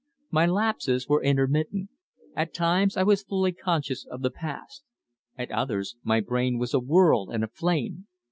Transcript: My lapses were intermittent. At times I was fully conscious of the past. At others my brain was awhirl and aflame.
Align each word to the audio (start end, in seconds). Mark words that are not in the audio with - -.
My 0.31 0.47
lapses 0.47 1.07
were 1.07 1.21
intermittent. 1.21 1.91
At 2.35 2.55
times 2.55 2.97
I 2.97 3.03
was 3.03 3.21
fully 3.21 3.51
conscious 3.51 4.03
of 4.07 4.23
the 4.23 4.31
past. 4.31 4.83
At 5.37 5.51
others 5.51 5.95
my 6.01 6.21
brain 6.21 6.57
was 6.57 6.73
awhirl 6.73 7.29
and 7.31 7.43
aflame. 7.43 8.07